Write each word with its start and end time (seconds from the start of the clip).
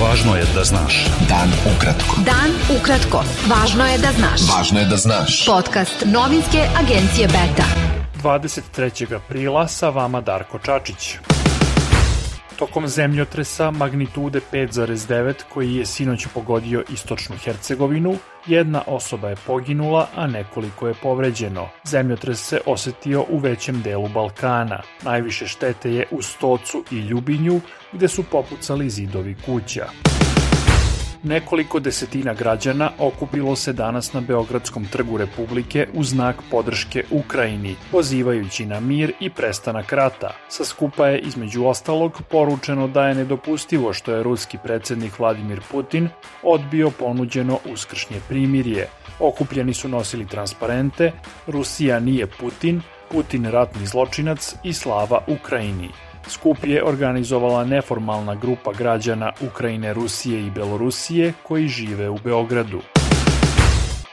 Važno 0.00 0.32
je 0.36 0.44
da 0.54 0.62
znaš. 0.64 1.06
Dan 1.28 1.50
ukratko. 1.76 2.22
Dan 2.24 2.54
ukratko. 2.72 3.20
Važno 3.50 3.84
je 3.84 3.98
da 3.98 4.12
znaš. 4.16 4.46
Važno 4.48 4.80
je 4.80 4.86
da 4.88 4.96
znaš. 4.96 5.44
Podcast 5.46 6.04
novinske 6.06 6.64
agencije 6.80 7.28
Beta. 7.28 7.66
23. 8.22 9.16
aprila 9.16 9.68
sa 9.68 9.88
vama 9.88 10.20
Darko 10.20 10.58
Čačić. 10.58 11.16
Tokom 12.60 12.88
zemljotresa 12.88 13.70
magnitude 13.70 14.40
5,9 14.52 15.34
koji 15.48 15.74
je 15.74 15.86
sinoć 15.86 16.26
pogodio 16.34 16.84
istočnu 16.92 17.36
Hercegovinu, 17.36 18.14
jedna 18.46 18.82
osoba 18.86 19.28
je 19.28 19.36
poginula, 19.46 20.08
a 20.14 20.26
nekoliko 20.26 20.88
je 20.88 20.94
povređeno. 21.02 21.68
Zemljotres 21.84 22.48
se 22.48 22.60
osetio 22.66 23.24
u 23.28 23.38
većem 23.38 23.82
delu 23.82 24.08
Balkana. 24.08 24.82
Najviše 25.02 25.46
štete 25.46 25.92
je 25.92 26.06
u 26.10 26.22
Stocu 26.22 26.84
i 26.90 26.98
Ljubinju, 26.98 27.60
gde 27.92 28.08
su 28.08 28.22
popucali 28.22 28.90
zidovi 28.90 29.36
kuća. 29.46 29.86
Nekoliko 31.22 31.80
desetina 31.80 32.34
građana 32.34 32.90
okupilo 32.98 33.56
se 33.56 33.72
danas 33.72 34.12
na 34.12 34.20
Beogradskom 34.20 34.84
trgu 34.84 35.16
Republike 35.16 35.86
u 35.94 36.04
znak 36.04 36.36
podrške 36.50 37.04
Ukrajini, 37.10 37.76
pozivajući 37.90 38.66
na 38.66 38.80
mir 38.80 39.12
i 39.20 39.30
prestanak 39.30 39.92
rata. 39.92 40.30
Sa 40.48 40.64
skupa 40.64 41.06
je 41.06 41.18
između 41.18 41.66
ostalog 41.66 42.22
poručeno 42.30 42.88
da 42.88 43.08
je 43.08 43.14
nedopustivo 43.14 43.92
što 43.92 44.14
je 44.14 44.22
ruski 44.22 44.58
predsednik 44.64 45.18
Vladimir 45.18 45.60
Putin 45.70 46.08
odbio 46.42 46.90
ponuđeno 46.90 47.58
uskršnje 47.72 48.16
primirje. 48.28 48.88
Okupljeni 49.18 49.74
su 49.74 49.88
nosili 49.88 50.26
transparente 50.26 51.12
Rusija 51.46 52.00
nije 52.00 52.26
Putin, 52.26 52.82
Putin 53.10 53.44
ratni 53.44 53.86
zločinac 53.86 54.54
i 54.64 54.72
slava 54.72 55.24
Ukrajini. 55.26 55.88
Skup 56.28 56.58
je 56.64 56.84
organizovala 56.84 57.64
neformalna 57.64 58.34
grupa 58.34 58.72
građana 58.72 59.32
Ukrajine, 59.46 59.94
Rusije 59.94 60.46
i 60.46 60.50
Belorusije 60.50 61.32
koji 61.42 61.68
žive 61.68 62.08
u 62.08 62.18
Beogradu. 62.24 62.80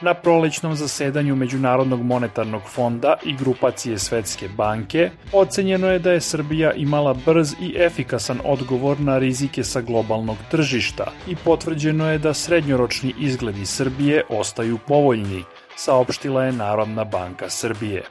Na 0.00 0.14
prolećnom 0.14 0.74
zasedanju 0.74 1.36
Međunarodnog 1.36 2.02
monetarnog 2.02 2.62
fonda 2.62 3.16
i 3.24 3.34
grupacije 3.36 3.98
Svetske 3.98 4.48
banke 4.48 5.10
ocenjeno 5.32 5.90
je 5.90 5.98
da 5.98 6.12
je 6.12 6.20
Srbija 6.20 6.72
imala 6.72 7.14
brz 7.26 7.52
i 7.60 7.74
efikasan 7.78 8.40
odgovor 8.44 9.00
na 9.00 9.18
rizike 9.18 9.64
sa 9.64 9.80
globalnog 9.80 10.36
tržišta 10.50 11.12
i 11.28 11.36
potvrđeno 11.36 12.10
je 12.10 12.18
da 12.18 12.34
srednjoročni 12.34 13.14
izgledi 13.18 13.66
Srbije 13.66 14.22
ostaju 14.28 14.78
povoljni, 14.86 15.44
saopštila 15.76 16.44
je 16.44 16.52
Narodna 16.52 17.04
banka 17.04 17.50
Srbije. 17.50 18.02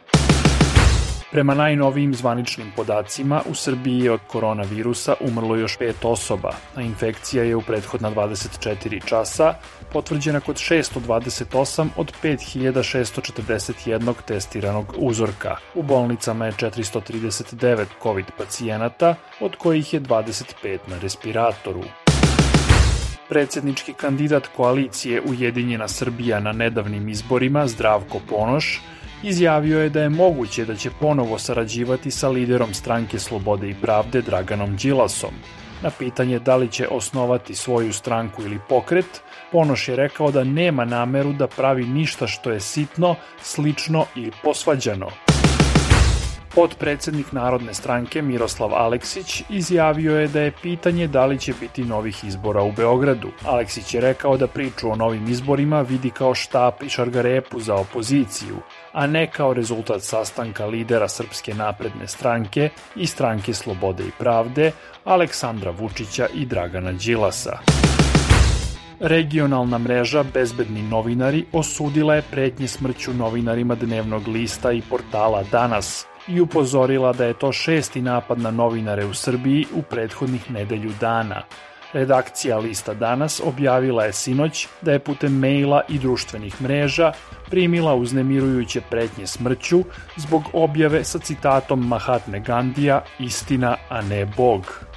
Prema 1.38 1.54
najnovijim 1.54 2.14
zvaničnim 2.14 2.72
podacima, 2.76 3.42
u 3.50 3.56
Srbiji 3.56 4.00
je 4.00 4.12
od 4.12 4.20
koronavirusa 4.28 5.16
umrlo 5.20 5.56
još 5.56 5.78
pet 5.78 6.06
osoba, 6.06 6.54
a 6.76 6.82
infekcija 6.82 7.44
je 7.44 7.56
u 7.56 7.62
prethodna 7.62 8.12
24 8.12 9.06
časa 9.06 9.54
potvrđena 9.94 10.40
kod 10.40 10.56
628 10.56 11.88
od 11.98 12.14
5641 12.24 14.14
testiranog 14.28 14.94
uzorka. 14.98 15.56
U 15.76 15.84
bolnicama 15.84 16.46
je 16.46 16.52
439 16.52 17.86
COVID 18.04 18.26
pacijenata, 18.38 19.16
od 19.40 19.56
kojih 19.56 19.94
je 19.94 20.02
25 20.02 20.80
na 20.88 21.00
respiratoru. 21.02 21.84
Predsednički 23.30 23.94
kandidat 23.94 24.48
koalicije 24.56 25.22
Ujedinjena 25.22 25.88
Srbija 25.88 26.40
na 26.40 26.52
nedavnim 26.52 27.10
izborima 27.10 27.68
Zdravko 27.68 28.20
Ponoš 28.30 28.82
izjavio 29.24 29.80
je 29.80 29.90
da 29.90 30.02
je 30.02 30.10
moguće 30.10 30.66
da 30.66 30.76
će 30.76 30.90
ponovo 31.00 31.40
sarađivati 31.40 32.12
sa 32.12 32.30
liderom 32.30 32.74
stranke 32.74 33.20
Slobode 33.20 33.70
i 33.70 33.76
pravde 33.82 34.22
Draganom 34.22 34.76
Đilasom. 34.76 35.34
Na 35.84 35.90
pitanje 36.00 36.40
da 36.40 36.56
li 36.56 36.72
će 36.72 36.88
osnovati 36.88 37.56
svoju 37.56 37.94
stranku 37.94 38.42
ili 38.42 38.60
pokret, 38.70 39.22
Ponoš 39.52 39.88
je 39.88 39.96
rekao 39.96 40.32
da 40.32 40.44
nema 40.44 40.86
nameru 40.86 41.34
da 41.34 41.48
pravi 41.48 41.86
ništa 41.86 42.28
što 42.28 42.52
je 42.52 42.60
sitno, 42.60 43.16
slično 43.42 44.06
ili 44.16 44.32
posvađano. 44.44 45.08
Podpredsednik 46.56 47.32
Narodne 47.32 47.74
stranke 47.74 48.22
Miroslav 48.22 48.74
Aleksić 48.74 49.44
izjavio 49.50 50.20
je 50.20 50.28
da 50.28 50.42
je 50.42 50.54
pitanje 50.62 51.08
da 51.08 51.26
li 51.26 51.40
će 51.40 51.54
biti 51.60 51.84
novih 51.84 52.24
izbora 52.24 52.64
u 52.64 52.72
Beogradu. 52.72 53.30
Aleksić 53.46 53.94
je 53.94 54.02
rekao 54.02 54.38
da 54.38 54.48
priču 54.48 54.92
o 54.92 54.96
novim 54.96 55.28
izborima 55.28 55.82
vidi 55.82 56.10
kao 56.10 56.36
štap 56.36 56.84
i 56.84 56.90
šargarepu 56.90 57.60
za 57.60 57.76
opoziciju, 57.76 58.56
a 58.98 59.08
ne 59.08 59.28
kao 59.28 59.54
rezultat 59.54 60.02
sastanka 60.02 60.66
lidera 60.66 61.08
Srpske 61.08 61.54
napredne 61.54 62.08
stranke 62.08 62.70
i 62.96 63.08
stranke 63.08 63.54
Slobode 63.54 64.04
i 64.04 64.12
pravde 64.20 64.72
Aleksandra 65.04 65.72
Vučića 65.72 66.28
i 66.34 66.46
Dragana 66.46 66.92
Đilasa. 66.92 67.58
Regionalna 69.00 69.78
mreža 69.78 70.24
Bezbedni 70.34 70.82
novinari 70.82 71.46
osudila 71.52 72.16
je 72.16 72.24
pretnje 72.32 72.68
smrću 72.68 73.14
novinarima 73.14 73.76
dnevnog 73.76 74.28
lista 74.28 74.72
i 74.72 74.82
portala 74.90 75.44
Danas– 75.52 76.06
i 76.28 76.42
upozorila 76.42 77.14
da 77.14 77.26
je 77.26 77.34
to 77.34 77.52
šesti 77.52 78.02
napad 78.02 78.40
na 78.40 78.52
novinare 78.52 79.06
u 79.06 79.14
Srbiji 79.14 79.66
u 79.76 79.82
prethodnih 79.82 80.52
nedelju 80.52 80.92
dana. 81.00 81.42
Redakcija 81.94 82.58
Lista 82.58 82.94
Danas 82.94 83.42
objavila 83.46 84.04
je 84.04 84.14
sinoć 84.14 84.68
da 84.82 84.92
je 84.92 85.00
putem 85.00 85.40
maila 85.40 85.82
i 85.90 86.00
društvenih 86.00 86.62
mreža 86.62 87.12
primila 87.50 87.96
uznemirujuće 87.96 88.82
pretnje 88.90 89.28
smrću 89.28 89.84
zbog 90.18 90.44
objave 90.54 91.04
sa 91.04 91.20
citatom 91.20 91.88
Mahatme 91.88 92.40
Gandija 92.40 93.04
Istina, 93.20 93.76
a 93.90 94.02
ne 94.02 94.26
Bog. 94.26 94.88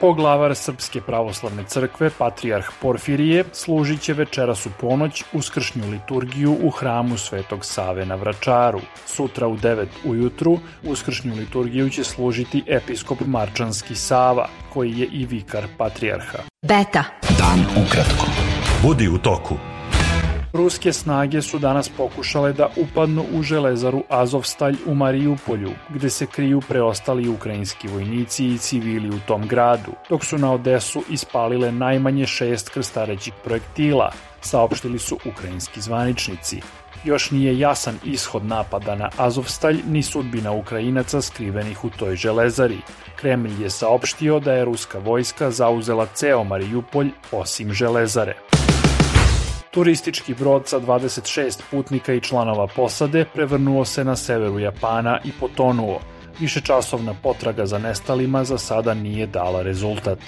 Poglavar 0.00 0.54
Srpske 0.54 1.00
pravoslavne 1.00 1.64
crkve, 1.64 2.10
Patrijarh 2.18 2.66
Porfirije, 2.82 3.44
služit 3.52 4.00
će 4.00 4.12
večeras 4.12 4.66
u 4.66 4.70
ponoć 4.80 5.24
uskršnju 5.32 5.90
liturgiju 5.90 6.56
u 6.62 6.70
hramu 6.70 7.16
Svetog 7.16 7.64
Save 7.64 8.06
na 8.06 8.14
Vračaru. 8.14 8.80
Sutra 9.06 9.46
u 9.46 9.56
9 9.56 9.86
ujutru 10.04 10.58
uskršnju 10.84 11.34
liturgiju 11.34 11.90
će 11.90 12.04
služiti 12.04 12.62
episkop 12.66 13.18
Marčanski 13.26 13.94
Sava, 13.94 14.48
koji 14.72 14.98
je 14.98 15.06
i 15.06 15.26
vikar 15.26 15.66
Patrijarha. 15.78 16.38
Beta. 16.62 17.04
Dan 17.38 17.84
ukratko. 17.86 18.26
Budi 18.82 19.08
u 19.08 19.18
toku. 19.18 19.75
Ruske 20.56 20.92
snage 20.92 21.42
su 21.42 21.58
danas 21.58 21.88
pokušale 21.88 22.52
da 22.52 22.68
upadnu 22.76 23.24
u 23.32 23.42
železaru 23.42 24.02
Azovstalj 24.08 24.76
u 24.86 24.94
Marijupolju, 24.94 25.70
gde 25.88 26.10
se 26.10 26.26
kriju 26.26 26.60
preostali 26.68 27.28
ukrajinski 27.28 27.88
vojnici 27.88 28.46
i 28.46 28.58
civili 28.58 29.08
u 29.08 29.20
tom 29.26 29.46
gradu, 29.48 29.92
dok 30.08 30.24
su 30.24 30.38
na 30.38 30.52
Odesu 30.52 31.02
ispalile 31.10 31.72
najmanje 31.72 32.26
šest 32.26 32.68
krstarećih 32.68 33.32
projektila, 33.44 34.12
saopštili 34.40 34.98
su 34.98 35.18
ukrajinski 35.26 35.80
zvaničnici. 35.80 36.60
Još 37.04 37.30
nije 37.30 37.58
jasan 37.58 37.98
ishod 38.04 38.44
napada 38.44 38.94
na 38.94 39.10
Azovstalj 39.16 39.82
ni 39.86 40.02
sudbina 40.02 40.52
Ukrajinaca 40.52 41.22
skrivenih 41.22 41.84
u 41.84 41.90
toj 41.90 42.16
železari. 42.16 42.78
Kremlj 43.16 43.62
je 43.62 43.70
saopštio 43.70 44.40
da 44.40 44.52
je 44.52 44.64
ruska 44.64 44.98
vojska 44.98 45.50
zauzela 45.50 46.06
ceo 46.14 46.44
Marijupolj 46.44 47.10
osim 47.32 47.72
železare. 47.72 48.34
Turistički 49.76 50.34
brod 50.34 50.68
sa 50.68 50.80
26 50.80 51.60
putnika 51.70 52.12
i 52.12 52.20
članova 52.20 52.66
posade 52.66 53.24
prevrnuo 53.34 53.84
se 53.84 54.04
na 54.04 54.16
severu 54.16 54.58
Japana 54.58 55.20
i 55.24 55.32
potonuo. 55.40 56.00
Višečasovna 56.40 57.14
potraga 57.22 57.66
za 57.66 57.78
nestalima 57.78 58.44
za 58.44 58.58
sada 58.58 58.94
nije 58.94 59.26
dala 59.26 59.62
rezultat. 59.62 60.18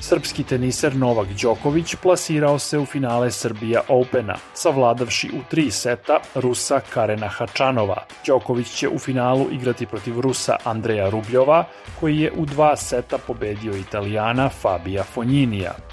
Srpski 0.00 0.42
teniser 0.42 0.96
Novak 0.96 1.28
Đoković 1.42 1.94
plasirao 2.02 2.58
se 2.58 2.78
u 2.78 2.86
finale 2.86 3.30
Srbija 3.30 3.80
Opena, 3.88 4.36
savladavši 4.54 5.30
u 5.34 5.40
tri 5.50 5.70
seta 5.70 6.20
Rusa 6.34 6.80
Karena 6.94 7.28
Hačanova. 7.28 8.04
Đoković 8.26 8.68
će 8.68 8.88
u 8.88 8.98
finalu 8.98 9.46
igrati 9.52 9.86
protiv 9.86 10.20
Rusa 10.20 10.56
Andreja 10.64 11.10
Rubljova, 11.10 11.64
koji 12.00 12.18
je 12.18 12.32
u 12.36 12.46
dva 12.46 12.76
seta 12.76 13.18
pobedio 13.18 13.76
Italijana 13.76 14.48
Fabija 14.48 15.02
Fonjinija. 15.02 15.91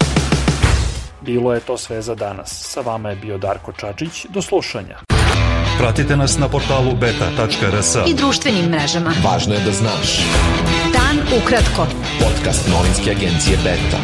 Bilo 1.20 1.54
je 1.54 1.60
to 1.60 1.76
sve 1.78 2.02
za 2.02 2.14
danas. 2.14 2.50
Sa 2.50 2.80
vama 2.80 3.10
je 3.10 3.16
bio 3.16 3.38
Darko 3.38 3.72
Čačić. 3.72 4.26
Do 4.28 4.42
slušanja. 4.42 4.98
Pratite 5.78 6.16
nas 6.16 6.38
na 6.38 6.48
portalu 6.48 6.92
beta.rs 7.00 7.96
I 8.06 8.14
društvenim 8.14 8.64
mrežama. 8.64 9.12
Važno 9.24 9.54
je 9.54 9.60
da 9.60 9.72
znaš. 9.72 10.18
Dan 10.92 11.40
ukratko. 11.42 11.86
Podcast 12.20 12.68
novinske 12.68 13.10
agencije 13.10 13.56
Beta. 13.64 13.98